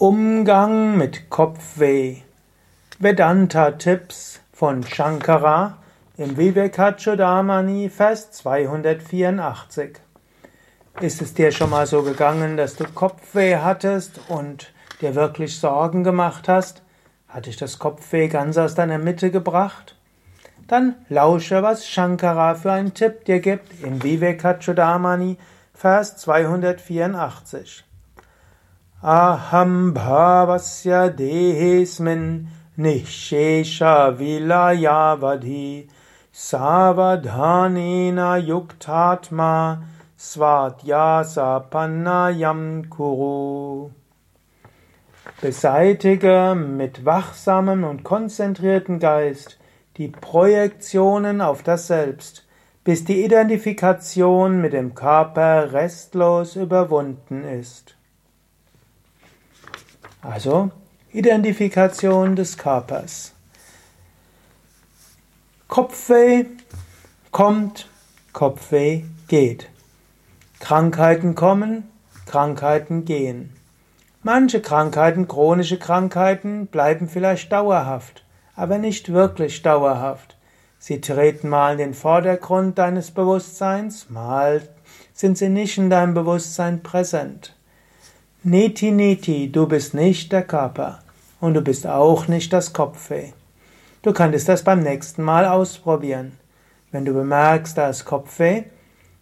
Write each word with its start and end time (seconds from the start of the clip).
Umgang 0.00 0.96
mit 0.96 1.28
Kopfweh. 1.28 2.22
Vedanta-Tipps 3.00 4.40
von 4.50 4.82
Shankara 4.82 5.76
im 6.16 6.38
Vivekachudamani, 6.38 7.90
Vers 7.90 8.32
284. 8.32 9.98
Ist 11.02 11.20
es 11.20 11.34
dir 11.34 11.52
schon 11.52 11.68
mal 11.68 11.86
so 11.86 12.02
gegangen, 12.02 12.56
dass 12.56 12.76
du 12.76 12.84
Kopfweh 12.84 13.56
hattest 13.56 14.18
und 14.28 14.72
dir 15.02 15.14
wirklich 15.14 15.60
Sorgen 15.60 16.02
gemacht 16.02 16.48
hast? 16.48 16.80
Hat 17.28 17.44
dich 17.44 17.58
das 17.58 17.78
Kopfweh 17.78 18.28
ganz 18.28 18.56
aus 18.56 18.74
deiner 18.74 18.96
Mitte 18.96 19.30
gebracht? 19.30 19.96
Dann 20.66 20.94
lausche, 21.10 21.62
was 21.62 21.86
Shankara 21.86 22.54
für 22.54 22.72
einen 22.72 22.94
Tipp 22.94 23.26
dir 23.26 23.40
gibt 23.40 23.84
im 23.84 24.02
Vivekachudamani, 24.02 25.36
Vers 25.74 26.16
284. 26.16 27.84
Aham 29.02 29.94
bhavasya 29.94 31.16
dehesmin 31.16 32.48
nishesha 32.76 34.12
vilayavadhi 34.12 35.88
savadhanena 36.34 38.36
yuktatma 38.44 39.84
svatyasa 40.18 41.70
pannayam 41.70 42.90
kuru. 42.90 43.90
Beseitige 45.40 46.54
mit 46.54 47.06
wachsamem 47.06 47.84
und 47.84 48.04
konzentrierten 48.04 48.98
Geist 48.98 49.58
die 49.96 50.08
Projektionen 50.08 51.40
auf 51.40 51.62
das 51.62 51.86
Selbst, 51.86 52.46
bis 52.84 53.06
die 53.06 53.24
Identifikation 53.24 54.60
mit 54.60 54.74
dem 54.74 54.94
Körper 54.94 55.72
restlos 55.72 56.54
überwunden 56.54 57.44
ist. 57.44 57.96
Also 60.22 60.70
Identifikation 61.12 62.36
des 62.36 62.58
Körpers. 62.58 63.32
Kopfweh 65.66 66.44
kommt, 67.30 67.88
Kopfweh 68.32 69.04
geht. 69.28 69.68
Krankheiten 70.58 71.34
kommen, 71.34 71.88
Krankheiten 72.26 73.04
gehen. 73.04 73.56
Manche 74.22 74.60
Krankheiten, 74.60 75.26
chronische 75.26 75.78
Krankheiten, 75.78 76.66
bleiben 76.66 77.08
vielleicht 77.08 77.50
dauerhaft, 77.50 78.24
aber 78.54 78.76
nicht 78.76 79.12
wirklich 79.12 79.62
dauerhaft. 79.62 80.36
Sie 80.78 81.00
treten 81.00 81.48
mal 81.48 81.72
in 81.72 81.78
den 81.78 81.94
Vordergrund 81.94 82.78
deines 82.78 83.10
Bewusstseins, 83.10 84.10
mal 84.10 84.62
sind 85.14 85.38
sie 85.38 85.48
nicht 85.48 85.78
in 85.78 85.88
deinem 85.88 86.12
Bewusstsein 86.14 86.82
präsent. 86.82 87.54
Neti 88.42 88.90
Neti, 88.90 89.52
du 89.52 89.66
bist 89.66 89.92
nicht 89.92 90.32
der 90.32 90.42
Körper 90.42 91.00
und 91.42 91.52
du 91.52 91.60
bist 91.60 91.86
auch 91.86 92.26
nicht 92.26 92.54
das 92.54 92.72
Kopfweh. 92.72 93.32
Du 94.00 94.14
könntest 94.14 94.48
das 94.48 94.64
beim 94.64 94.80
nächsten 94.80 95.22
Mal 95.22 95.44
ausprobieren. 95.44 96.38
Wenn 96.90 97.04
du 97.04 97.12
bemerkst, 97.12 97.76
da 97.76 97.90
ist 97.90 98.06
Kopfweh, 98.06 98.62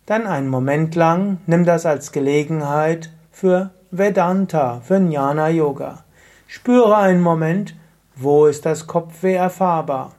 dann 0.07 0.29
einen 0.29 0.47
Moment 0.47 0.95
lang 0.95 1.39
nimm 1.47 1.65
das 1.65 1.85
als 1.85 2.13
Gelegenheit 2.13 3.11
für 3.33 3.71
Vedanta, 3.91 4.83
für 4.85 4.99
Jnana 4.99 5.49
Yoga. 5.49 6.05
Spüre 6.47 6.97
einen 6.97 7.21
Moment, 7.21 7.75
wo 8.15 8.47
ist 8.47 8.67
das 8.67 8.87
Kopfweh 8.87 9.35
erfahrbar? 9.35 10.13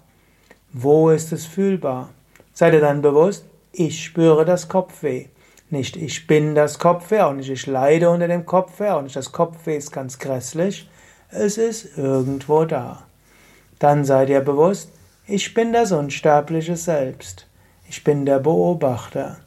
Wo 0.73 1.09
ist 1.09 1.31
es 1.31 1.45
fühlbar? 1.45 2.09
Sei 2.52 2.70
dir 2.70 2.81
dann 2.81 3.02
bewusst, 3.02 3.45
ich 3.72 4.03
spüre 4.03 4.44
das 4.44 4.67
Kopfweh. 4.67 5.27
Nicht 5.72 5.95
ich 5.95 6.25
bin 6.25 6.56
das 6.56 6.80
Kopfweh, 6.80 7.22
auch 7.22 7.34
nicht 7.34 7.50
ich 7.50 7.67
leide 7.67 8.09
unter 8.09 8.28
dem 8.28 8.45
Kopfweh, 8.45 8.89
auch 8.89 9.03
nicht 9.03 9.16
das 9.16 9.31
Kopfweh 9.31 9.78
ist 9.78 9.92
ganz 9.92 10.17
grässlich. 10.17 10.89
Es 11.30 11.58
ist 11.58 11.98
irgendwo 11.98 12.66
da. 12.66 13.03
Dann 13.78 14.03
sei 14.03 14.26
dir 14.26 14.42
bewusst, 14.42 14.89
ich 15.28 15.53
bin 15.53 15.72
das 15.72 15.92
unsterbliche 15.92 16.76
Selbst. 16.76 17.45
Ich 17.88 18.04
bin 18.04 18.26
der 18.26 18.39
Beobachter. 18.39 19.38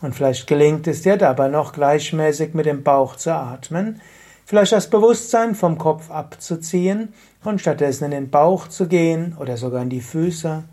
Und 0.00 0.16
vielleicht 0.16 0.48
gelingt 0.48 0.88
es 0.88 1.02
dir 1.02 1.16
dabei 1.16 1.46
noch 1.46 1.72
gleichmäßig 1.72 2.54
mit 2.54 2.66
dem 2.66 2.82
Bauch 2.82 3.14
zu 3.14 3.32
atmen, 3.32 4.00
vielleicht 4.44 4.72
das 4.72 4.90
Bewusstsein 4.90 5.54
vom 5.54 5.78
Kopf 5.78 6.10
abzuziehen 6.10 7.14
und 7.44 7.60
stattdessen 7.60 8.06
in 8.06 8.10
den 8.10 8.30
Bauch 8.30 8.66
zu 8.66 8.88
gehen 8.88 9.36
oder 9.38 9.56
sogar 9.56 9.82
in 9.82 9.90
die 9.90 10.00
Füße. 10.00 10.64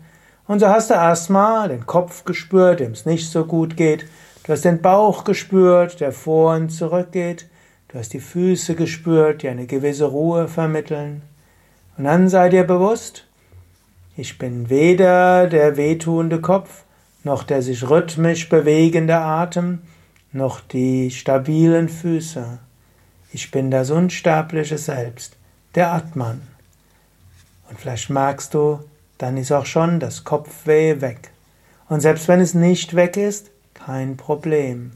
Und 0.48 0.58
so 0.58 0.68
hast 0.68 0.90
du 0.90 0.94
erstmal 0.94 1.68
den 1.68 1.86
Kopf 1.86 2.24
gespürt, 2.24 2.80
dem 2.80 2.90
es 2.90 3.06
nicht 3.06 3.30
so 3.30 3.44
gut 3.44 3.76
geht, 3.76 4.04
Du 4.44 4.52
hast 4.52 4.64
den 4.64 4.80
Bauch 4.80 5.24
gespürt, 5.24 6.00
der 6.00 6.12
vor 6.12 6.54
und 6.54 6.70
zurück 6.70 7.12
geht. 7.12 7.46
Du 7.88 7.98
hast 7.98 8.12
die 8.12 8.20
Füße 8.20 8.74
gespürt, 8.74 9.42
die 9.42 9.48
eine 9.48 9.66
gewisse 9.66 10.06
Ruhe 10.06 10.48
vermitteln. 10.48 11.22
Und 11.96 12.04
dann 12.04 12.28
sei 12.28 12.48
dir 12.48 12.64
bewusst, 12.64 13.26
ich 14.16 14.38
bin 14.38 14.70
weder 14.70 15.46
der 15.46 15.76
wehtuende 15.76 16.40
Kopf, 16.40 16.84
noch 17.24 17.42
der 17.42 17.62
sich 17.62 17.88
rhythmisch 17.88 18.48
bewegende 18.48 19.16
Atem, 19.16 19.80
noch 20.32 20.60
die 20.60 21.10
stabilen 21.10 21.88
Füße. 21.88 22.58
Ich 23.32 23.50
bin 23.50 23.70
das 23.70 23.90
unsterbliche 23.90 24.78
Selbst, 24.78 25.36
der 25.74 25.92
Atman. 25.92 26.40
Und 27.68 27.78
vielleicht 27.78 28.10
merkst 28.10 28.54
du, 28.54 28.80
dann 29.18 29.36
ist 29.36 29.52
auch 29.52 29.66
schon 29.66 30.00
das 30.00 30.24
Kopfweh 30.24 31.00
weg. 31.00 31.30
Und 31.88 32.00
selbst 32.00 32.26
wenn 32.28 32.40
es 32.40 32.54
nicht 32.54 32.94
weg 32.94 33.16
ist, 33.16 33.50
kein 33.84 34.16
Problem. 34.16 34.92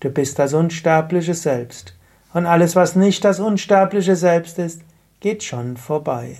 Du 0.00 0.10
bist 0.10 0.38
das 0.38 0.54
unsterbliche 0.54 1.34
Selbst. 1.34 1.94
Und 2.32 2.46
alles, 2.46 2.76
was 2.76 2.96
nicht 2.96 3.24
das 3.24 3.40
unsterbliche 3.40 4.16
Selbst 4.16 4.58
ist, 4.58 4.82
geht 5.20 5.42
schon 5.42 5.76
vorbei. 5.76 6.38